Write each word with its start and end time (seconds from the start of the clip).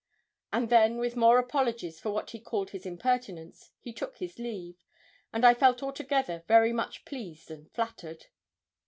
And 0.51 0.71
then 0.71 0.97
with 0.97 1.15
more 1.15 1.37
apologies 1.37 1.99
for 1.99 2.09
what 2.09 2.31
he 2.31 2.39
called 2.39 2.71
his 2.71 2.87
impertinence, 2.87 3.69
he 3.79 3.93
took 3.93 4.17
his 4.17 4.39
leave, 4.39 4.83
and 5.31 5.45
I 5.45 5.53
felt 5.53 5.83
altogether 5.83 6.43
very 6.47 6.73
much 6.73 7.05
pleased 7.05 7.51
and 7.51 7.69
flattered. 7.71 8.25